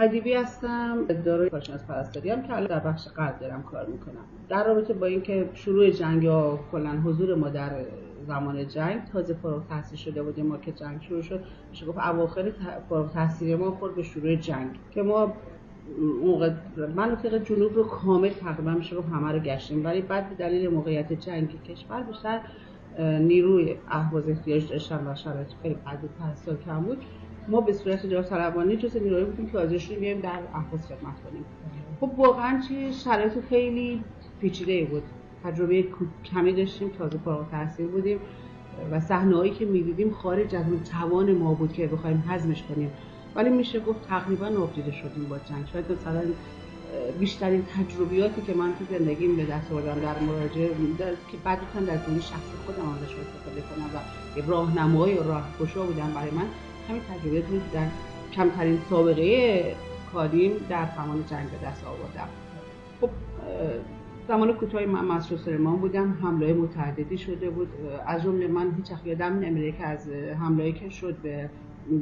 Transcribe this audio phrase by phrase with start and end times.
[0.00, 1.04] ادیبی هستم.
[1.24, 4.24] دارای کارشناس پرستاری هم که الان در بخش قلب دارم کار می‌کنم.
[4.48, 7.70] در رابطه با اینکه شروع جنگ یا کلا حضور ما در
[8.26, 11.40] زمان جنگ تازه فارغ تحصیل شده بودیم ما که جنگ شروع شد
[11.70, 12.52] میشه گفت اواخر
[12.88, 15.32] فارغ تحصیلی ما خورد به شروع جنگ که ما
[16.24, 16.50] موقع
[16.96, 19.84] مناطق جنوب رو کامل تقریبا میشه گفت همه رو گشتیم.
[19.84, 22.40] ولی بعد به دلیل موقعیت جنگ کشور بیشتر
[22.98, 26.98] نیروی اهواز احتیاج داشتن و شرایط خیلی قدیم پرستار کم بود.
[27.48, 31.44] ما به صورت داوطلبانه جز نیروی بودیم که شدیم بیایم در اهواز خدمت کنیم.
[32.00, 34.04] خب واقعا چه شرایط خیلی
[34.40, 35.02] پیچیده بود.
[35.44, 35.84] تجربه
[36.24, 38.18] کمی داشتیم تازه فارغ التحصیل بودیم
[38.90, 42.90] و صحنه‌هایی که می‌دیدیم خارج از اون توان ما بود که بخوایم هضمش کنیم.
[43.34, 45.66] ولی میشه گفت تقریبا آبدیده شدیم با جنگ.
[45.72, 46.22] شاید مثلا
[47.20, 50.68] بیشترین تجربیاتی که من تو زندگیم به دست آوردم در مراجعه
[51.32, 56.30] که بعد در زندگی شخصی خودم ازش استفاده کنم و راهنمای و راهگشا بودن برای
[56.30, 56.46] من.
[56.90, 57.72] همین تجربیات بود.
[57.72, 57.86] در
[58.32, 59.74] کمترین سابقه
[60.12, 62.28] کاریم در زمان جنگ به دست آوردم.
[63.00, 63.10] خب
[64.28, 66.18] زمان کوتاهی من مسجد سلیمان بودم.
[66.22, 67.68] حمله متعددی شده بود.
[68.06, 70.08] از جمله من هیچ وقت یادم نمیاد که از
[70.40, 71.50] حمله که شد به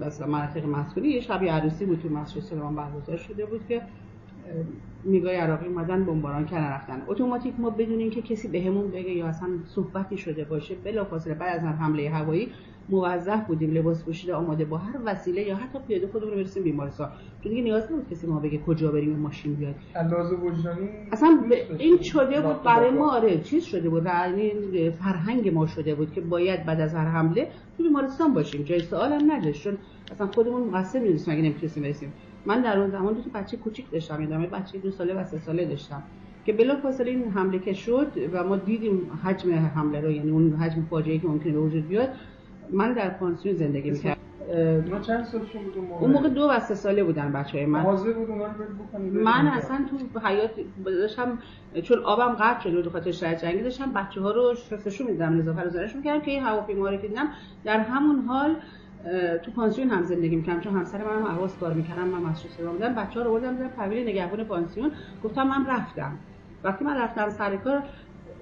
[0.00, 3.82] مثلا مناطق مسئولی یه شبیه عروسی بود تو مسجد سلیمان برگزار شده بود که
[5.04, 7.02] میگای عراقی اومدن بمباران کردن رفتن.
[7.06, 11.64] اتوماتیک ما بدون اینکه کسی بهمون بگه یا اصلا صحبتی شده باشه بلافاصله بعد از
[11.64, 12.52] حمله هوایی
[12.88, 17.10] موظف بودیم لباس پوشیده آماده با هر وسیله یا حتی پیاده خودمون برسیم بیمارستان.
[17.42, 19.74] چون دیگه نیاز نبود کسی ما بگه کجا بریم ماشین بیاد.
[20.42, 21.40] وجدانی اصلا
[21.78, 24.04] این شده بود برای ما آره چیز شده بود.
[24.06, 28.62] یعنی فرهنگ ما شده بود که باید بعد از هر حمله تو بیمارستان باشیم.
[28.62, 29.62] جای سوال هم نداشت.
[29.62, 29.78] چون
[30.12, 32.12] اصلا خودمون مقصر می‌دونستیم اگه نمی‌تونستیم برسیم.
[32.46, 34.22] من در اون زمان دو تا بچه کوچیک داشتم.
[34.22, 36.02] یادمه بچه دو ساله و سه ساله داشتم.
[36.46, 40.82] که بلافاصله این حمله که شد و ما دیدیم حجم حمله رو یعنی اون حجم
[40.90, 42.08] فاجعه که ممکنه به وجود بیاد
[42.72, 44.18] من در پانسیون زندگی می‌کردم.
[44.90, 47.80] ما چند سالشون بود اون موقع دو و سه ساله بودن بچه های من.
[47.80, 49.84] حاضر بود اونا رو من اصلا
[50.14, 50.50] تو حیات
[50.84, 51.38] داشتم
[51.82, 55.76] چون آبم قطع شده بود خاطر شرایط جنگی داشتم بچه ها رو شستشون میدم نظافت
[55.76, 57.28] رو می‌کردم که این هواپیما رو که دیدم.
[57.64, 58.56] در همون حال
[59.42, 60.60] تو پانسیون هم زندگی می‌کردم.
[60.60, 62.94] چون همسر منم حواس کار می‌کردم من مسجد سلام بودم.
[62.94, 64.90] بچه‌ها رو بردم در پویل نگهبان پانسیون.
[65.24, 66.12] گفتم من رفتم.
[66.64, 67.82] وقتی من رفتم سر کار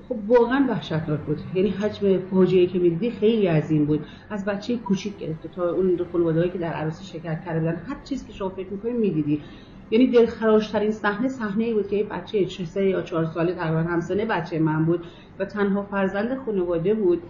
[0.08, 1.40] خب واقعا وحشتناک بود.
[1.54, 4.06] یعنی حجم فاجعه‌ای که می‌دیدی خیلی عظیم بود.
[4.30, 7.82] از بچه کوچیک گرفته تا اون خانواده‌ای که در عروسی شرکت کرده بودن.
[7.86, 9.42] هر چیزی که شما فکر می‌کنید می‌دیدی.
[9.90, 14.24] یعنی دلخراشترین صحنه صحنه ای بود که یه بچه 3 یا 4 ساله تقریبا همسنه
[14.24, 15.06] بچه من بود
[15.38, 17.22] و تنها فرزند خانواده بود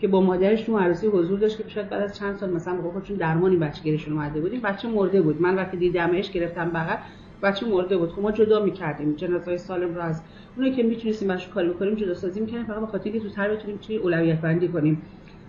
[0.00, 2.90] که با مادرش تو عروسی حضور داشت که شاید بعد از چند سال مثلا به
[2.90, 5.42] خودشون درمانی بچه گیرشون اومده بودیم بچه مرده بود.
[5.42, 6.96] من وقتی دیدمش گرفتم بغل
[7.42, 8.10] بچه مرده بود.
[8.12, 9.14] خب ما جدا می‌کردیم.
[9.16, 10.22] جنازه سالم رو از
[10.56, 12.66] اونایی که می‌تونستیم باش کاری بکنیم جدا سازی می‌کردیم.
[12.66, 15.02] فقط به خاطر اینکه زودتر بتونیم چی اولویت بندی کنیم.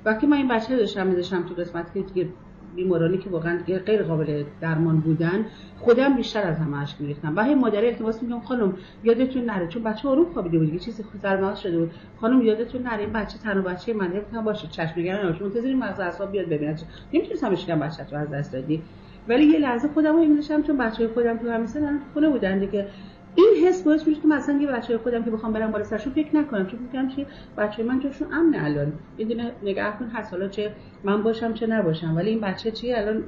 [0.06, 2.30] وقتی من این بچه داشتم میذاشتم تو قسمتی که دیگه
[2.76, 5.46] بیمارانی که واقعا غیر قابل درمان بودن
[5.80, 7.36] خودم بیشتر از همه اشک میریختم.
[7.36, 9.68] و هی مادر التماس میگم خانم یادتون نره.
[9.68, 10.68] چون بچه آروم خوابیده بود.
[10.68, 11.92] دیگه چیزی سرماز شده بود.
[12.18, 16.00] خانم یادتون نره این بچه تنها بچه من گفتم باشه چشم نگران نباش منتظر مغز
[16.00, 16.76] اعصاب بیاد ببینم
[17.14, 18.84] نمی‌تونستم بهش بگم بچه تو از دست دادی
[19.28, 22.88] ولی یه لحظه خودم رو می‌نشم چون بچه‌های خودم تو همین سن خونه بودن دیگه.
[23.36, 26.36] این حس باعث میشه که مثلا یه بچه خودم که بخوام برم بالا سرشون فکر
[26.36, 26.68] نکنم.
[26.68, 27.26] چون میگم که
[27.58, 28.94] بچه من جاشون امن الان.
[29.18, 30.34] یه نگاه کن هست.
[30.34, 30.72] حالا چه
[31.04, 32.16] من باشم چه نباشم.
[32.16, 33.24] ولی این بچه چیه؟ الان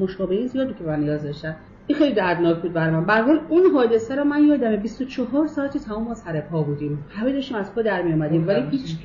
[0.00, 1.56] مشابهی زیادی که من نیاز داشتم.
[1.86, 3.04] این خیلی دردناک بود من.
[3.04, 7.04] به اون حادثه رو من یادم 24 ساعتی تمام ما سر پا بودیم.
[7.08, 8.96] همه داشتیم از پا در می اومدیم ولی هیچ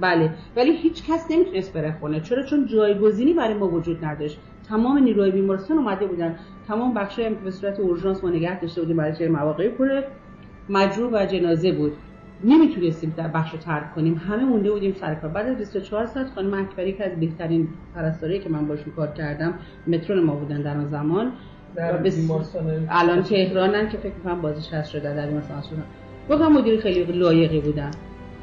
[0.00, 0.30] بله.
[0.56, 2.20] ولی هیچ کس نمی‌تونست بره خونه.
[2.20, 4.38] چرا؟ چون جایگزینی برای ما وجود نداشت.
[4.68, 6.36] تمام نیروهای بیمارستان اومده بودن.
[6.68, 10.02] تمام بخشای هم به صورت اورژانس ما نگه داشته بودیم برای چه مواقعی پر
[10.68, 11.92] مجروح و جنازه بود.
[12.44, 14.14] نمی‌تونستیم در بخش رو ترک کنیم.
[14.28, 15.30] همه مونده بودیم سر کار.
[15.30, 19.54] بعد از 24 ساعت خانم اکبری که از بهترین پرستاری که من باشون کار کردم
[19.86, 21.32] مترون ما بودن در اون زمان.
[21.74, 22.30] در بس...
[22.90, 25.84] الان تهرانن که فکر کنم هست شده در بیمارستان شدن
[26.28, 27.90] واقعا مدیر خیلی لایقی بودن.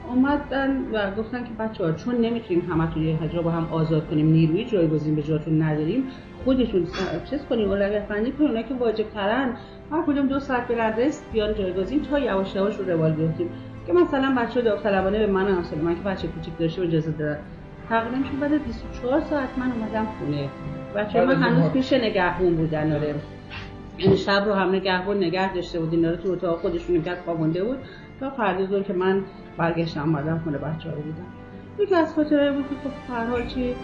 [0.10, 4.32] اومدن و گفتن که بچه ها چون نمی‌تونیم همتون یه حجا با هم آزاد کنیم
[4.32, 6.04] نیروی جایگزین به جاتون نداریم
[6.46, 6.88] خودتون
[7.30, 9.58] چیز کنیم اولویت بندی کنیم اونایی که واجب ترن
[9.92, 13.50] هر کدوم دو ساعت برن رست بیان جایگزین تا یواش یواش رو روال بیفتیم.
[13.88, 17.40] که مثلا بچه داوطلبانه به من هم من که بچه کوچیک داشته اجازه دادن.
[17.90, 20.50] تقریبا چون بعد 24 ساعت من اومدم خونه.
[20.96, 23.08] بچه من هنوز پیش نگهبون بودن آره.
[23.08, 27.16] این یعنی شب رو هم نگهبون نگه داشته بود اینا رو تو اتاق خودشون نگه
[27.26, 27.78] خوابونده بود.
[28.20, 29.24] تا فردا که من
[29.58, 31.26] برگشتم اومدم خونه بچه رو بودم
[31.80, 33.76] یکی از خاطره بود که خب چی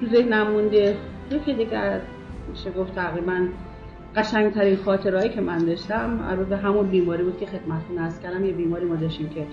[0.00, 0.96] تو ذهن نمونده
[1.30, 2.00] یکی دیگر
[2.50, 3.46] میشه گفت تقریبا
[4.16, 8.44] قشنگترین خاطرهایی که من داشتم به همون بیماری بود که خدمتتون از کردم.
[8.44, 9.46] یه بیماری ما داشتیم که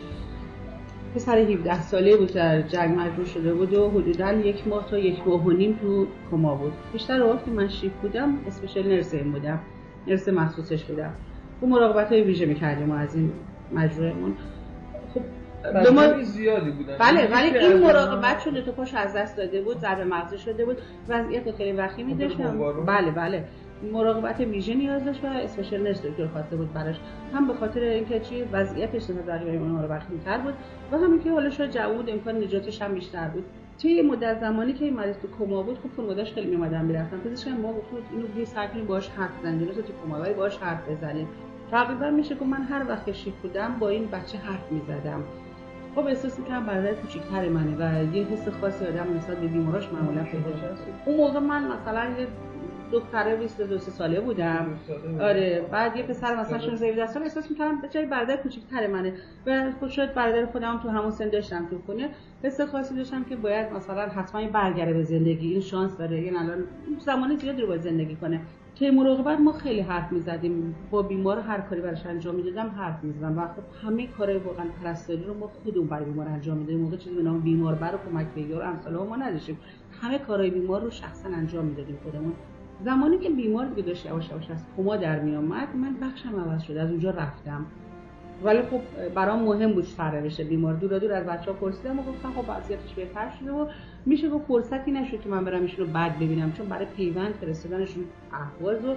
[1.15, 5.27] پسر 17 ساله بود در جنگ مجبور شده بود و حدودا یک ماه تا یک
[5.27, 6.73] ماه و نیم تو کما بود.
[6.93, 9.59] بیشتر اوقات که من شیف بودم اسپشال نرسین بودم.
[10.07, 11.11] نرس مخصوصش بودم.
[11.61, 13.31] اون مراقبت های ویژه می‌کردیم از این
[13.73, 14.35] مجموعهمون.
[15.13, 15.21] خب
[15.93, 16.97] ما زیادی بودن.
[16.97, 20.77] بله ولی این مراقبت چون تو پاش از دست داده بود ضربه مغزی شده بود.
[21.09, 22.85] وضعیت خیلی وخیمی خب، بمبارون.
[22.85, 23.43] بله بله.
[23.93, 26.95] مراقبت ویژه نیاز داشت و اسپشیال نرس دکتر خواسته بود براش.
[27.33, 30.53] هم به خاطر اینکه چی؟ وضعیتش نسبت به اون رو وخیم‌تر بود
[30.91, 33.43] و همین که حالا شاید جوود امکان نجاتش هم بیشتر بود.
[33.77, 37.17] طی مدت زمانی که این مریض تو کما بود خب خانواده‌اش خیلی می‌اومدن می‌رفتن.
[37.17, 41.27] پزشکم ما گفت اینو یه سر کنیم باهاش حرف جلوس تو کما باهاش حرف بزنیم.
[41.71, 45.23] تقریبا میشه که من هر وقت که بودم با این بچه حرف می‌زدم.
[45.95, 50.23] خب احساس می‌کنم برادر کوچیکتر منه و یه حس خاصی آدم نسبت به بیماراش معمولا
[50.23, 50.49] پیدا.
[51.05, 52.27] اون موقع من مثلا یه
[52.91, 54.67] دختره 22 ساله بودم.
[55.21, 59.13] آره بعد یه پسر مثلا 16 17 سال احساس می‌کردم جای برادر کوچیک‌تر منه.
[59.45, 62.09] و خود شاید برادر خودم تو همون سن داشتم تو خونه.
[62.43, 65.51] حس خاصی داشتم که باید مثلا حتما برگره به زندگی.
[65.51, 66.17] این شانس داره.
[66.17, 66.63] این الان
[66.99, 68.41] زمان زیادی رو باید زندگی کنه.
[68.79, 70.75] که مراقبت ما خیلی حرف می‌زدیم.
[70.91, 75.23] با بیمار هر کاری براش انجام می‌دادم حرف می‌زدم و خب همه کارهای واقعا پرستاری
[75.23, 76.81] رو ما خودمون برای بیمار انجام می‌دادیم.
[76.81, 79.57] موقع چیزی به نام بیمار بر و کمک بگیر امثال ما نداشتیم.
[80.01, 82.33] همه کارهای بیمار رو شخصا انجام می‌دادیم خودمون.
[82.85, 86.63] زمانی که بیمار دیگه داشت یواش یواش از کما در می آمد من بخشم عوض
[86.63, 87.65] شد از اونجا رفتم.
[88.43, 88.81] ولی خب
[89.15, 93.29] برام مهم بود سرنوشت بیمار دور دور از بچه‌ها پرسیدم و گفتم خب وضعیتش بهتر
[93.39, 93.67] شده و
[94.05, 98.03] میشه گفت فرصتی نشد که من برم ایشون رو بعد ببینم چون برای پیوند فرستادنشون
[98.33, 98.95] اهواز و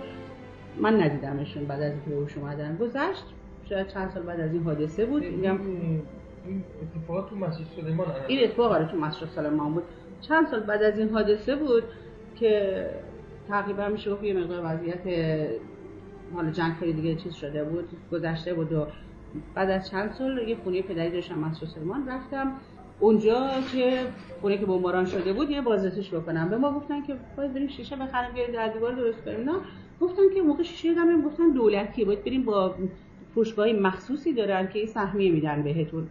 [0.81, 2.77] من ندیدمشون بعد از اینکه به هوش اومدن.
[2.77, 3.25] گذشت
[3.69, 5.25] شاید چند سال بعد از این حادثه بود.
[5.25, 5.59] میگم
[6.47, 9.83] این اتفاقات تو مسجد سلیمان این اتفاق آره تو مسجد سلیمان بود.
[10.21, 11.83] چند سال بعد از این حادثه بود
[12.35, 12.87] که
[13.49, 15.01] تقریبا میشه گفت یه مقدار وضعیت
[16.35, 18.87] حالا جنگ خیلی دیگه چیز شده بود گذشته بود و
[19.55, 22.53] بعد از چند سال یه خونه پدری داشتم مسجد سلیمان رفتم.
[23.01, 24.01] اونجا که
[24.41, 26.49] خونه که بمباران شده بود یه بازرسیش بکنم.
[26.49, 29.51] به ما گفتن که باید بریم شیشه بخریم بیاریم در دیوار درست کنیم.
[29.51, 29.57] نه
[30.01, 32.75] گفتن که موقع شیشه دادم گفتن دولتی باید بریم با
[33.35, 36.07] فروشگاه مخصوصی دارن که این سهمیه میدن بهتون.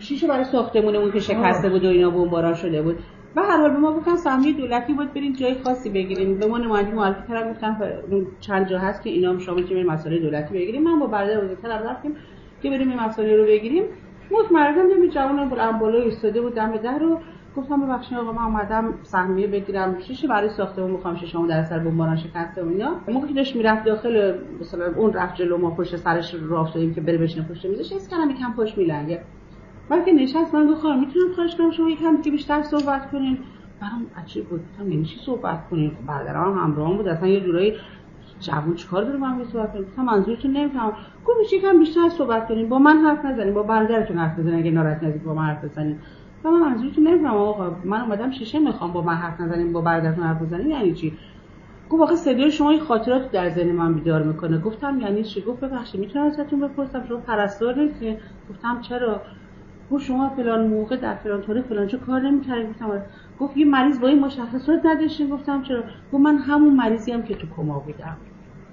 [0.00, 2.98] شیشه برای ساختمونمون که شکسته بود و اینا بمباران شده بود.
[3.36, 6.38] و هر حال به ما گفتن سهمیه دولتی باید برین جای خاصی بگیریم.
[6.38, 7.76] به ما نماینده معرفی کردن گفتن
[8.40, 10.82] چند جا هست که اینا هم شامل که بریم مسائل دولتی بگیریم.
[10.82, 12.16] من با برادر بزرگترم رفتیم
[12.62, 13.84] که بریم این مسائل رو بگیریم.
[14.30, 15.48] مطمئنم یه جوان
[15.78, 17.20] بالا ایستاده بود دم در رو.
[17.56, 20.00] گفتم ببخشید آقا من اومدم سهمیه بگیرم.
[20.00, 23.00] شیشه برای ساختمون می‌خوام شیشه‌مو در اثر بمباران شکسته و اینا.
[23.08, 27.00] موقعی که داشت می‌رفت داخل مثلا اون رفت جلو ما پشت سرش رو افتادیم که
[27.00, 29.20] بره بشینه پشت میزش حس کردم یکم پشت میلنگه.
[29.88, 33.38] بعد که نشست من گفتم می‌تونم خواهش کنم؟ شما یکم دیگه بیشتر صحبت کنین.
[33.80, 34.60] برام عجیب بود.
[34.60, 37.08] گفتم یعنی چی صحبت کنین؟ خب برادرم هم همراهم بود.
[37.08, 37.74] اصلا یه جورایی
[38.40, 40.92] جوون چیکار داره هم صحبت کنیم گفتم منظورتون نمی‌فهمم
[41.26, 42.68] گفت یکم بیشتر صحبت کنین.
[42.68, 43.54] با من حرف نزنین.
[43.54, 45.98] با برادرتون حرف بزنین اگه ناراحت نزدیک با من حرف بزنین.
[46.44, 50.24] و من منظورتون نمی‌فهمم آقا من اومدم شیشه می‌خوام با من حرف نزنین با برادرتون
[50.24, 51.18] حرف بزنین یعنی چی؟
[51.90, 54.58] گفت آقا صدای شما این خاطرات در ذهن من بیدار می‌کنه.
[54.58, 58.16] گفتم یعنی چی؟ گفت ببخشید می‌تونم ازتون بپرسم؟ شما پرستار نیستین.
[58.50, 59.20] گفتم چرا؟
[59.90, 62.70] گفت شما فلان موقع در فلان طوره فلان چه کار نمی‌کردین.
[62.70, 63.06] گفتم آره.
[63.40, 65.30] گفت یه مریض با این مشخصات نداشتین.
[65.30, 65.82] گفتم چرا؟
[66.12, 68.16] گفت من همون مریضی هم که تو کما بودم.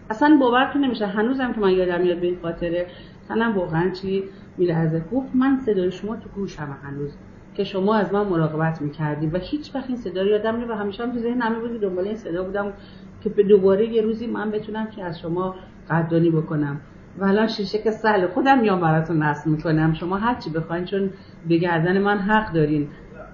[0.10, 2.88] اصلا باورتون نمیشه هنوزم که من یادم میاد به این خاطره.
[3.24, 4.24] مثلا واقعا چی
[4.58, 7.18] میلرزه؟ گفت من صدای شما تو گوشم هنوز
[7.54, 10.74] که شما از من مراقبت می‌کردید و هیچ وقت این صدا رو یادم نمیاد و
[10.74, 12.74] همیشه هم تو ذهنم بود که دنبال این صدا بودم
[13.22, 15.56] که به دوباره یه روزی من بتونم که از شما
[15.90, 16.82] قدردانی بکنم.
[17.18, 19.94] و الان شیشه که سهل خودم میام براتون نصب می‌کنم.
[19.94, 21.10] شما هر چی بخواین چون
[21.48, 22.88] به گردن من حق دارین.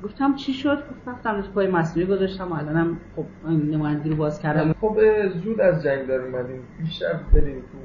[0.03, 4.15] گفتم چی شد؟ گفت رفتم تو پای مصنوعی گذاشتم و الانم خب این نمایندگی رو
[4.15, 4.75] باز کردم.
[4.81, 4.97] خب
[5.43, 6.61] زود از جنگ در اومدیم.
[6.79, 7.77] بیشتر بریم تو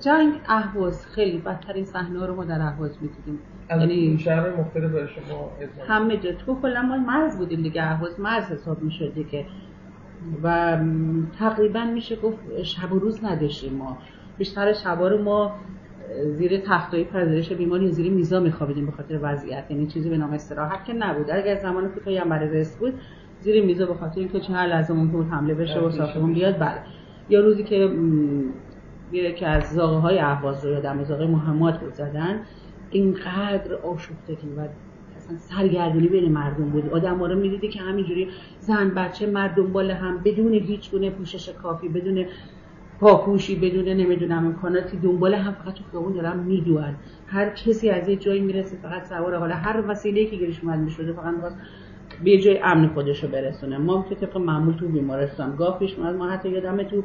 [0.00, 1.06] جنگ اهواز.
[1.06, 3.38] خیلی بدترین صحنه رو ما در اهواز می‌دیدیم.
[3.70, 5.50] یعنی شهر مختلف برای شما
[5.88, 6.32] همه جا.
[6.32, 7.82] تو کلا ما مرز بودیم دیگه.
[7.82, 9.46] اهواز مرز حساب می‌شد دیگه.
[10.42, 10.78] و
[11.38, 13.98] تقریبا میشه گفت شب و روز نداشتیم ما.
[14.38, 15.52] بیشتر شبا رو ما
[16.24, 19.64] زیر تختای پذیرش بیمار یا زیر میزا میخوابیدیم به خاطر وضعیت.
[19.70, 21.30] یعنی چیزی به نام استراحت که نبود.
[21.30, 22.94] اگر زمان کوتاهی هم برای رست بود
[23.40, 26.58] زیر میزا به خاطر اینکه چه هر لحظه ممکن بود حمله بشه و ساختمون بیاد
[26.58, 26.78] بله.
[27.28, 27.90] یا روزی که
[29.12, 32.40] یکی از زاغه های اهواز رو یادم زاغه محمد بود زدن
[32.90, 34.60] اینقدر آشفتگی و
[35.16, 36.90] اصلا سرگردونی بین مردم بود.
[36.90, 41.48] آدم ها رو می‌دیدی که همینجوری زن بچه مردم بالا هم بدون هیچ گونه پوشش
[41.48, 42.26] کافی بدون
[43.00, 46.96] پاپوشی بدون نمی‌دونم امکاناتی دنبال هم فقط تو خیابون دارن میدوئن
[47.26, 51.12] هر کسی از یه جایی می‌رسه فقط سوار حالا هر وسیله‌ای که گیرش اومد می‌شده
[51.12, 51.56] فقط می‌خواست
[52.24, 53.78] به جای امن خودش رو برسونه.
[53.78, 57.04] ما که طبق معمول تو بیمارستان گاه پیش ما حتی یادم تو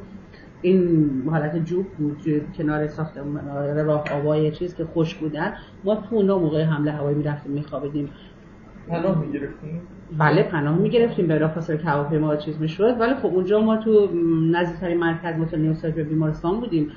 [0.62, 2.22] این حالت جوب بود
[2.58, 3.38] کنار ساختمون
[3.86, 5.54] راه آوای چیز که خوش بودن
[5.84, 8.10] ما تو اونا موقع حمله هوایی می‌رفتیم میخوابیدیم.
[8.90, 9.82] پناه می‌گرفتیم؟
[10.18, 11.28] بله پناه می‌گرفتیم.
[11.28, 12.96] به فاصله که هواپیما چیز می‌شد.
[13.00, 14.10] ولی خب اونجا ما تو
[14.52, 16.92] نزدیکترین مرکز متل به بیمارستان بودیم.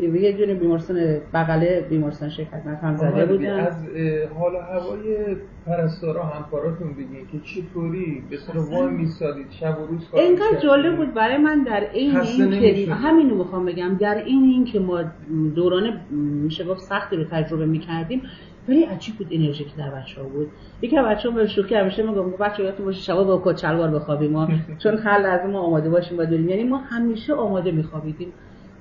[0.00, 0.96] یه دونه بیمارستان
[1.34, 3.60] بغل بیمارستان شرکت نکنم زده بودن.
[3.60, 3.88] از
[4.38, 5.36] حال هوای
[5.66, 10.96] پرستارا همکاراتون بگین که چطوری به سر وای میسادید شب و روز کار اینقدر جالب
[10.96, 11.14] بود.
[11.14, 13.96] برای من در این این که همینو می‌خوام بگم.
[14.00, 15.04] در این این که ما
[15.54, 16.00] دوران
[16.44, 18.22] میشه گفت سختی رو تجربه می‌کردیم
[18.68, 20.48] ولی عجیب بود انرژی که در بچه ها بود.
[20.82, 23.90] یکی از بچه ها به شوخی همیشه میگم بچه یادتون باشه شبا با کت شلوار
[23.90, 24.48] بخوابیم ما
[24.82, 26.48] چون خل از ما آماده باشیم و داریم.
[26.48, 28.32] یعنی ما همیشه آماده میخوابیدیم.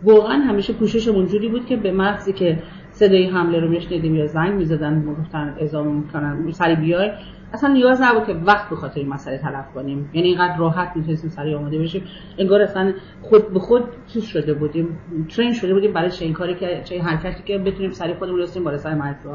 [0.03, 4.53] واقعا همیشه پوششمون جوری بود که به محضی که صدای حمله رو میشنیدیم یا زنگ
[4.53, 7.11] می‌زدن می‌گفتن اعزام می‌کنن سری بیای.
[7.53, 10.09] اصلا نیاز نبود که وقت به خاطر این مسئله تلف کنیم.
[10.13, 12.03] یعنی اینقدر راحت می‌تونستیم سری آماده بشیم.
[12.37, 14.97] انگار اصلا خود به خود چیز شده بودیم
[15.35, 18.63] ترین شده بودیم برای چه این کاری که چه حرکتی که بتونیم سری خودمون رسیم
[18.63, 19.27] بالا سر مرکز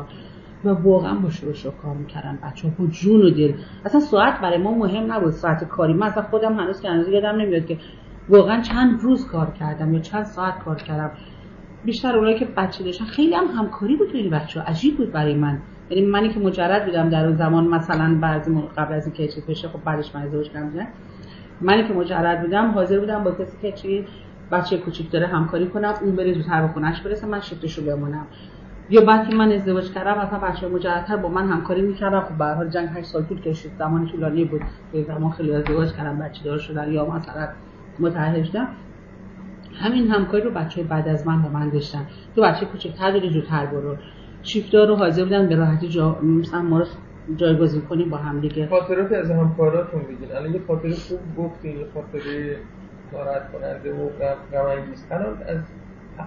[0.64, 3.52] و واقعا با شروع کار می‌کردن بچه ها با جون و دل.
[3.84, 5.92] اصلا ساعت برای ما مهم نبود ساعت کاری.
[5.92, 7.78] من اصلا خودم هنوز که هنوز یادم نمیاد که
[8.28, 11.10] واقعا چند روز کار کردم یا چند ساعت کار کردم.
[11.84, 15.34] بیشتر اونایی که بچه داشتن خیلی هم همکاری بود این بچه ها عجیب بود برای
[15.34, 15.58] من.
[15.90, 19.68] یعنی منی که مجرد بودم در اون زمان مثلا بعضی قبل از اینکه چیز بشه
[19.68, 20.86] خب بعدش من ازدواج کردم.
[21.60, 24.04] منی که مجرد بودم حاضر بودم با کسی که چی
[24.52, 28.26] بچه کوچیک داره همکاری کنم اون بره زودتر به خونش برسه من شفتشو بمونم.
[28.90, 32.68] یا که من ازدواج کردم مثلا بچه مجردتر با من همکاری می‌کردم خب به حال
[32.68, 33.72] جنگ 8 سال طول کشید.
[33.78, 34.60] زمان طولانی بود.
[35.06, 37.48] زمان خیلی ازدواج کردم بچه دار شدن یا مثلا
[37.98, 38.68] متعهد شدم
[39.74, 42.06] همین همکاری رو بچه بعد از من با من داشتن.
[42.36, 43.96] تو بچه کوچکتر داری زودتر برو.
[44.42, 46.84] شیفتا رو حاضر بودن به راحتی جا مثلا ما رو
[47.36, 48.66] جایگزین کنیم با هم دیگه.
[48.66, 52.56] خاطرات از همکاراتون بگین الان یه خاطر خوب گفتین یه خاطره
[53.12, 54.08] ناراحت کننده و
[54.52, 55.58] غم انگیز الان از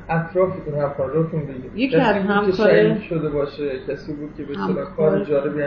[0.10, 5.62] اطرافتون همکاراتون بگید یکی از همکار شده باشه کسی بود که به اصطلاح کار جالبی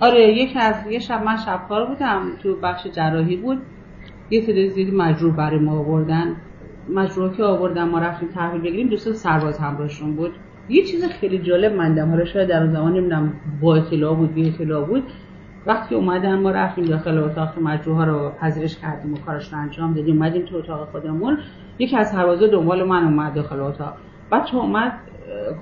[0.00, 3.58] آره یکی از یه شب من شبکار بودم تو بخش جراحی بود.
[4.30, 6.36] یه تعداد زیادی مجروح برای ما آوردن.
[6.88, 10.32] مجروح که آوردن ما رفتیم تحویل بگیریم دوست سرباز همراهشون بود.
[10.68, 14.84] یه چیز خیلی جالب مندم حالا شاید در زمان نمی‌دونم با اطلاع بود بی اطلاع
[14.84, 15.02] بود.
[15.66, 19.94] وقتی اومدن ما رفتیم داخل اتاق مجروح ها رو پذیرش کردیم و کارش رو انجام
[19.94, 21.38] دادیم اومدیم تو اتاق خودمون.
[21.78, 23.94] یکی از سربازا دنبال من اومد داخل اتاق.
[24.32, 24.92] بچه اومد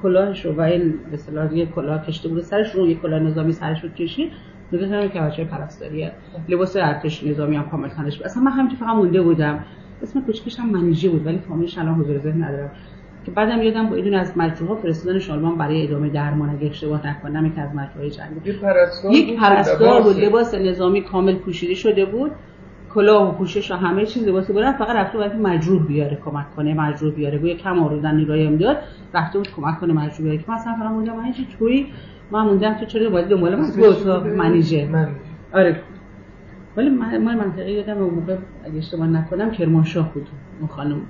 [0.02, 2.42] کلاهش رو و این به اصطلاح یه کلاه کشته بود.
[2.42, 4.32] سرش رو کلاه نظامی سرش رو کشید
[4.72, 6.12] نگاه که بچه پرستاریه.
[6.48, 9.64] لباس ارتش نظامی هم کامل تنش اصلا من همینجور فقط مونده بودم.
[10.02, 12.70] اسم کوچکش هم منیژه بود ولی فامیلش الان حضور ذهن ندارم.
[13.28, 17.47] که بعدم یادم با ایدون از مجروحا فرستادن شالمان برای ادامه درمان اگه اشتباه نکنم
[17.47, 18.50] یکی از مجروحای جنگی
[19.12, 20.54] یک پرستار بود لباس.
[20.54, 22.30] نظامی کامل پوشیده شده بود.
[22.94, 26.75] کلاه و پوشش و همه چیز لباس بودن فقط رفته بود مجروح بیاره کمک کنه
[26.75, 27.38] مجروح بیاره.
[27.38, 28.76] گویا کم آوردن نیروی امداد
[29.14, 30.38] رفته بود کمک کنه مجروح بیاره.
[30.38, 31.87] که مثلا فقط موندم من توی
[32.30, 34.88] من موندم تو چرا باید دنبال من تو اتاق منیجه
[35.54, 35.80] آره.
[36.76, 40.26] ولی من منطقه یادم اون موقع اگه اشتباه نکنم کرمانشاه بود
[40.58, 41.00] اون خانم.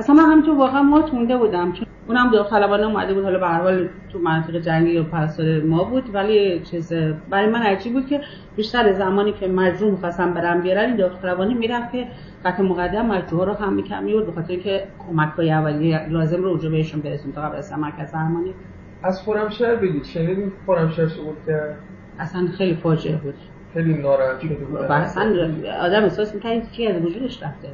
[0.00, 3.60] اصلا من همینطور واقعا ما تونده بودم چون اونم داوطلبانه اومده بود حالا به هر
[3.60, 6.92] حال تو منطقه جنگی و پرستار ما بود ولی چیز
[7.30, 8.20] برای من عجیب بود که
[8.56, 12.06] بیشتر زمانی که مجروح می‌خواستم برم بیارن این داوطلبانه می‌رفت که
[12.44, 16.70] قطع مقدم مجروح رو هم میکم میورد به خاطر اینکه کمک‌های اولیه لازم رو اونجا
[16.70, 18.54] بهشون برسون تا قبل از مرکز درمانی
[19.02, 21.76] از خرمشهر بگید شنیدین خرمشهر سقوط کرد
[22.18, 23.34] اصلا خیلی فاجعه بود.
[23.74, 24.76] خیلی ناراحت شده بود.
[24.76, 25.50] اصلا
[25.82, 27.68] آدم احساس می‌کرد که از وجودش رفته.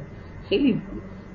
[0.49, 0.81] خیلی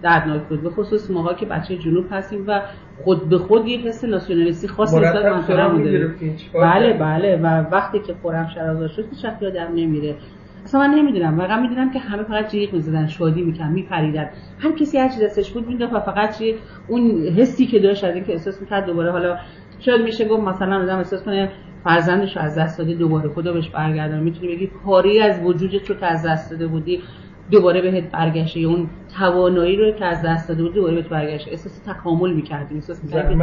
[0.03, 2.61] دردناک بود به خصوص ماها که بچه جنوب هستیم و
[3.05, 6.37] خود به خود یه حس ناسیونالیستی خاصی نسبت منطقه داریم.
[6.55, 10.17] بله بله و وقتی که خرمشهر آزاد شد هیچ وقت یادم نمیره.
[10.65, 14.29] اصلا من نمی‌دونم واقعا می‌دونم که همه فقط جیغ می‌زدن شادی می‌کنن میپریدن.
[14.59, 16.55] هر کسی هر چی دستش بود می‌دونم و فقط چی
[16.89, 19.37] اون حسی که داشت از اینکه احساس می‌کرد دوباره حالا
[19.79, 21.51] شاید میشه گفت مثلا آدم احساس کنه
[21.85, 26.07] فرزندش از دست داده دوباره خدا بهش برگردونه می‌تونی بگی کاری از وجودت رو که
[26.07, 27.03] از دست داده بودی.
[27.51, 31.51] دوباره بهت برگشته اون توانایی رو که از دست داده بودی دوباره بهت برگشته.
[31.51, 33.35] احساس تکامل می‌کردی احساس می‌کردی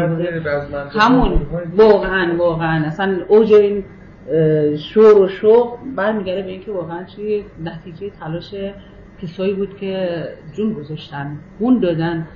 [0.91, 1.41] همون.
[1.75, 2.85] واقعا واقعا.
[2.85, 3.83] اصلا اوج این
[4.77, 8.55] شور و شوق برمیگرده به اینکه واقعا چی نتیجه تلاش
[9.21, 10.19] کسایی بود که
[10.53, 12.27] جون گذاشتن خون دادن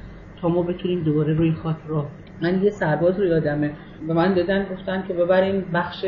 [0.42, 2.06] تا ما بتونیم دوباره روی خاط رو
[2.42, 3.72] من یه سرباز رو یادمه.
[4.08, 6.06] به من دادن گفتن که ببرین بخش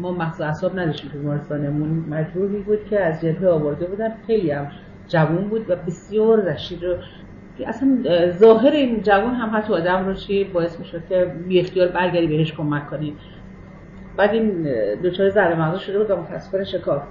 [0.00, 2.04] ما مغز اعصاب نداشتیم تو بیمارستانمون.
[2.10, 4.66] مجبوری بود که از جبهه آورده بودن خیلی هم
[5.08, 6.96] جوون بود و بسیار رشید رو
[7.66, 7.98] اصلا
[8.30, 12.52] ظاهر این جوون هم حتی آدم رو چی باعث می‌شد که بی اختیار برگردی بهش
[12.52, 13.16] کمک کنی.
[14.16, 14.68] بعد این
[15.02, 17.02] دوچار ذره مغز شده بود و متاسفانه شکاف.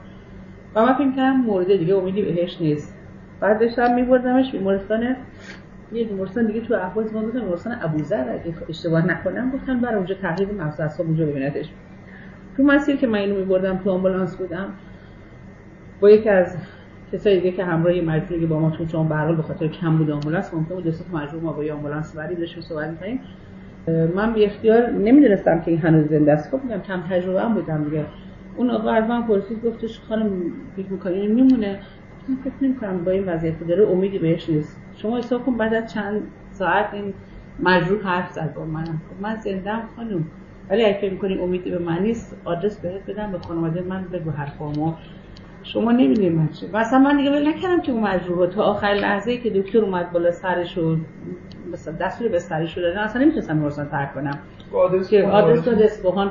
[0.76, 2.98] و من فکر کردم مورد دیگه امیدی بهش نیست.
[3.40, 5.16] بعد داشتم میبردمش بیمارستان
[5.94, 8.22] یه بیمارستان دیگه تو احواز ما بودن بیمارستان ابوذر.
[8.22, 11.70] اگه اشتباه نکنم گفتن برای اونجا تحقیق مغز اعصاب اونجا ببینتش.
[12.62, 14.74] تو مسیر که من اینو میبردم تو آمبولانس بودم
[16.00, 16.58] با یکی از
[17.13, 20.53] کسایی دیگه که همراه مجبوری با ما تو چون به به خاطر کم بود آمبولانس
[20.53, 23.20] ممکن بود دست مجبور ما با یه آمبولانس بریم داشتیم صحبت می‌کردیم
[24.15, 26.51] من بی اختیار نمی‌دونستم که این هنوز زنده است.
[26.51, 28.06] خب میگم کم تجربه هم بودم دیگه.
[28.56, 30.30] اون آقا از من پرسید گفتش خانم
[30.75, 31.80] فکر می‌کنی میمونه؟
[32.27, 34.82] من فکر نمی‌کنم با این وضعیت داره امیدی بهش نیست.
[34.96, 37.13] شما حساب کن بعد از چند ساعت این
[37.63, 40.25] مجبور حرف زد با من خب من زنده خانم.
[40.70, 44.32] ولی اگه فکر می‌کنی امیدی به من نیست آدرس بهت بدم به خانواده من بگو
[44.32, 44.94] حرفامو.
[45.63, 49.32] شما نمی‌دونید من چه مثلا من دیگه ول نکردم که اون مجبور تا آخر لحظه
[49.32, 50.98] ای که دکتر اومد بالا سرش و
[51.74, 54.39] مثلا دستور به سرش دادن اصلا نمی‌تونستم بیمارستان ترک کنم.
[55.10, 55.80] که آدرس داد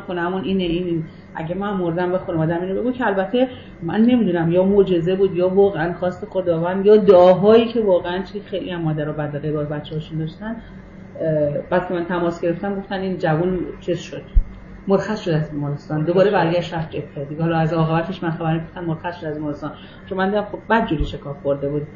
[0.06, 3.48] کنم اون اینه این اگه من مردم به خانواده‌ام اینو بگو که البته
[3.82, 8.70] من نمی‌دونم یا معجزه بود یا واقعا خواست خداوند یا دعاهایی که واقعا چی خیلی
[8.70, 10.56] هم مادر و بدقه با بچه‌هاشون داشتن.
[11.70, 14.22] بعد که من تماس گرفتم گفتن این جوون چیز شد.
[14.88, 16.04] مرخص شده از بیمارستان.
[16.04, 17.24] دوباره برگشت رفت جبهه.
[17.28, 19.72] دیگه حالا از عاقبتش من خبر گفتم مرخص شده از بیمارستان.
[20.06, 21.86] چون من دیدم خب بد جوری شکاف خورده بود.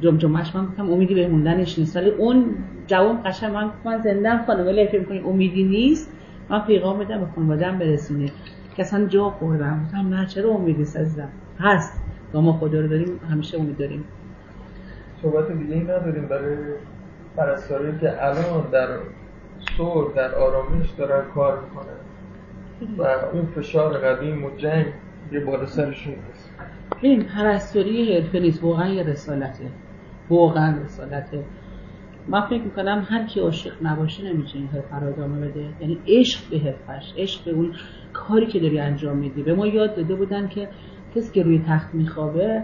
[0.00, 1.96] جمجمش من گفتم امیدی به موندنش نیست.
[1.96, 2.54] ولی اون
[2.86, 6.12] جوان قشنگ من من زنده خانم ولی فکر می‌کنی امیدی نیست؟
[6.48, 8.32] من پیغام بدم به خانواده‌ام برسونید
[8.76, 11.28] که اصلا جا خوردم گفتم نه چرا امیدی عزیزم؟
[11.60, 12.00] هست.
[12.34, 14.04] ما خدا رو داریم همیشه امید داریم.
[15.22, 16.56] صحبت دیگه ای نداریم برای
[17.36, 18.88] پرستاری که الان در
[19.76, 21.96] صور در آرامش دارن کار می‌کنن.
[22.98, 23.02] و
[23.32, 24.86] اون فشار قدیم و جنگ
[25.32, 26.50] یه بالا سرشون هست
[27.00, 29.64] این پرستاری حرفه نیست واقعا یه رسالته.
[30.30, 31.44] واقعا رسالته.
[32.28, 35.64] من فکر می‌کنم هر کی عاشق نباشه نمیشه این حرفه رو ادامه بده.
[35.80, 37.74] یعنی عشق به حرفش عشق به اون
[38.12, 39.42] کاری که داری انجام میدی.
[39.42, 40.68] به ما یاد داده بودن که
[41.14, 42.62] کسی که روی تخت میخوابه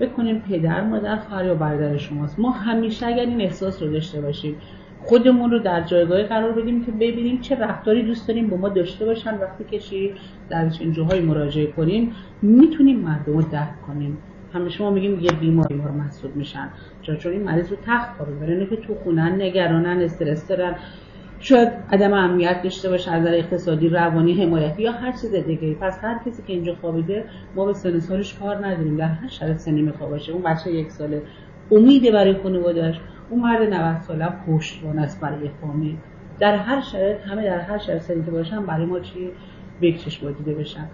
[0.00, 2.38] بکنیم پدر مادر خواهر یا برادر شماست.
[2.38, 4.56] ما همیشه اگر این احساس رو داشته باشیم
[5.02, 9.04] خودمون رو در جایگاه قرار بدیم که ببینیم چه رفتاری دوست داریم با ما داشته
[9.04, 9.34] باشن.
[9.34, 10.10] وقتی که
[10.50, 14.18] در این جاهای مراجعه کنیم می‌تونیم مردم رو درک کنیم.
[14.54, 16.68] همیشه ما میگیم یه بیمار بیمار محسوب میشن.
[17.02, 20.74] چون این مریض رو تخت خوابه که تو خونن نگرانن استرس دارن.
[21.44, 25.98] شاید عدم امنیت داشته باشه از نظر اقتصادی روانی حمایتی یا هر چیز دیگه پس
[26.02, 28.96] هر کسی که اینجا خوابیده ما به سن سالش کار نداریم.
[28.96, 30.32] در هر شرایط سنی می‌خواد باشه.
[30.32, 31.22] اون بچه یک ساله
[31.70, 35.96] امیده برای خانواده‌اش اون مرد 90 ساله پشتوانه است برای فامیل
[36.40, 39.30] در هر شرایط همه در هر شرایط سنی که باشن برای ما چی؟
[39.82, 40.88] بکشش دیده بشن.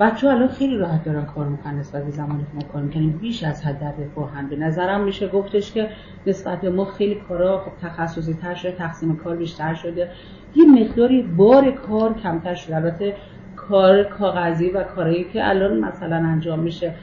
[0.00, 3.44] بچه الان خیلی راحت دارن کار می‌کنن نسبت به زمانی که ما کار می‌کنیم بیش
[3.44, 5.88] از حد در رفاهن به نظرم میشه گفتش که
[6.26, 10.10] نسبت به ما خیلی کارا خب تخصصی تر شده تقسیم کار بیشتر شده.
[10.56, 12.76] یه مقداری بار کار کمتر شده.
[12.76, 13.14] البته
[13.56, 16.94] کار کاغذی و کارهایی که الان مثلا انجام میشه.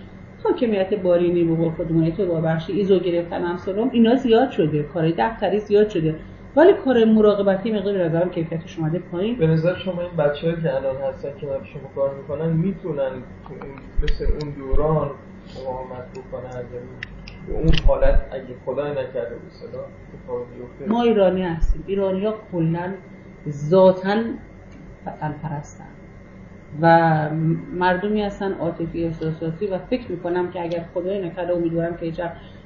[0.44, 4.84] حاکمیت بارینی و خودمونیت و بخشی ایزو گرفتن همسالم اینا زیاد شده.
[4.84, 6.16] کارهای دفتری زیاد شده.
[6.56, 9.38] ولی کار مراقبتی مقدار به نظرم کیفیتش اومده پایین.
[9.38, 13.12] به نظر شما این بچه‌ای که الان هستن که شما کار می‌کنن می‌تونن
[14.04, 15.10] مثل اون دوران
[15.60, 19.36] مقاومت بکنن؟ یعنی اون حالت اگه خدای نکرده
[20.78, 21.84] به ما ایرانی هستیم.
[21.88, 22.94] ایرانی ها کلا
[23.50, 24.40] ذاتن
[25.06, 25.86] وطن پرستن
[26.82, 27.30] و
[27.74, 32.22] مردمی هستن عاطفی احساساتی و فکر می‌کنم که اگر خدای نکرده امیدوارم که هیچ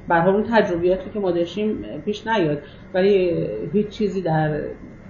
[0.08, 2.62] به اون تجربیاتی که ما داشتیم پیش نیاد.
[2.94, 4.62] ولی هیچ چیزی در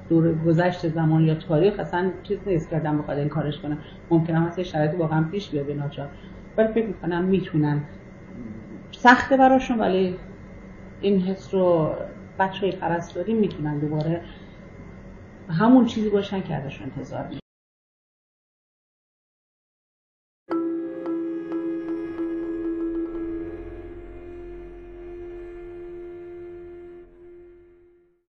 [0.10, 3.78] دور گذشت زمان یا تاریخ اصلا چیز نیست که آدم بخواد این کارش کنه.
[4.10, 6.10] ممکنه هست شرایطی واقعا پیش بیاد به ناچار.
[6.58, 7.82] ولی فکر می‌کنم می‌تونن.
[8.92, 10.16] سخته براشون ولی
[11.02, 11.96] این حس رو
[12.40, 14.22] بچه های پرستاری می‌تونن دوباره
[15.50, 17.43] همون چیزی باشن که ازشون انتظار